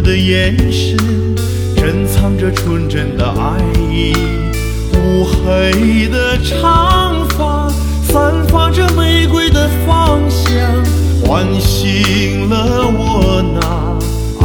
[0.00, 0.96] 的眼神，
[1.76, 3.60] 珍藏着纯真的爱
[3.90, 4.14] 意。
[4.94, 7.68] 乌黑的长发，
[8.02, 10.50] 散发着玫瑰的芳香，
[11.24, 13.60] 唤醒了我那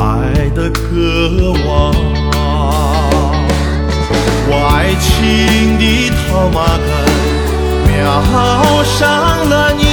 [0.01, 1.93] 爱的渴望。
[4.49, 6.89] 我爱情的套马杆，
[7.85, 7.95] 瞄
[8.83, 8.97] 上
[9.49, 9.86] 了你，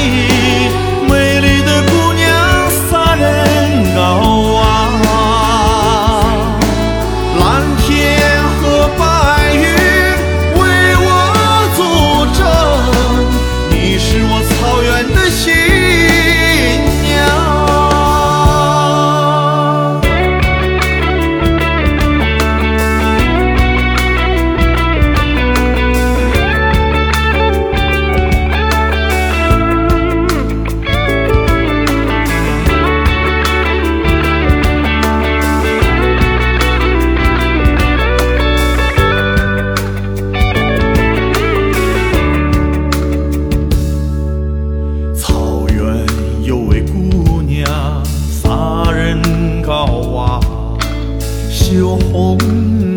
[51.65, 52.37] 羞红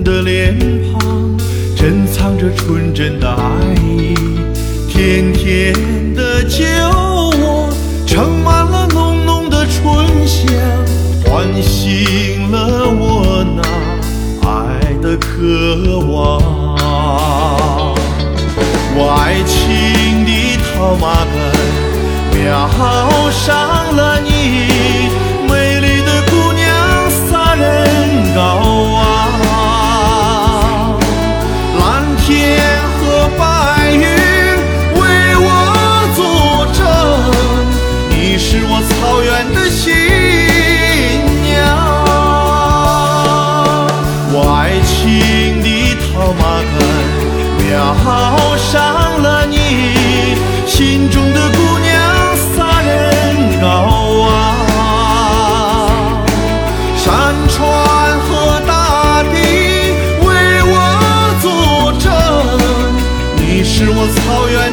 [0.03, 0.53] 的脸
[0.91, 1.37] 庞，
[1.73, 3.41] 珍藏着纯真的爱
[3.81, 4.13] 意。
[4.89, 5.73] 甜甜
[6.13, 6.65] 的酒
[7.39, 7.69] 窝，
[8.05, 10.45] 盛满了浓浓的醇香，
[11.23, 13.61] 唤醒了我那
[14.49, 16.43] 爱的渴望。
[18.97, 20.29] 我爱情的
[20.75, 21.35] 套马杆，
[22.33, 22.67] 瞄
[23.31, 24.27] 上了你，
[47.77, 47.93] 叫
[48.57, 49.55] 上了你
[50.65, 53.67] 心中的姑娘撒人高
[54.25, 54.33] 啊
[56.95, 59.35] 山川和大地
[60.25, 60.27] 为
[60.65, 60.73] 我
[61.39, 62.03] 作证
[63.35, 64.66] 你是我草原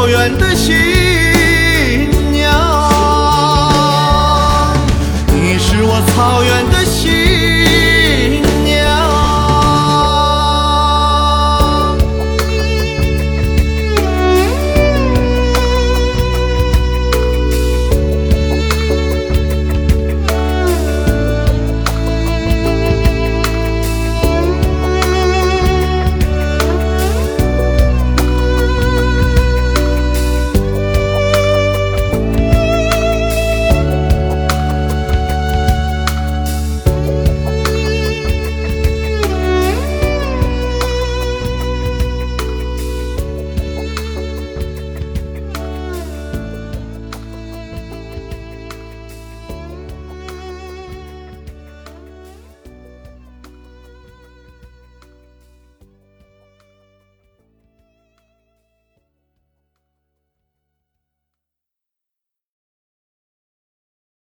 [0.00, 0.72] 草原的新
[2.32, 2.50] 娘。
[5.30, 6.59] 你是我草原